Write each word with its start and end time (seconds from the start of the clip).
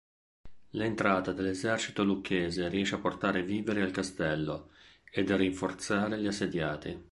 L’entrata 0.71 1.31
dell’esercito 1.31 2.03
lucchese 2.03 2.67
riesce 2.69 2.95
a 2.95 2.97
portare 2.97 3.43
viveri 3.43 3.81
al 3.81 3.91
castello 3.91 4.71
ed 5.11 5.29
a 5.29 5.35
rinforzare 5.35 6.17
gli 6.19 6.25
assediati. 6.25 7.09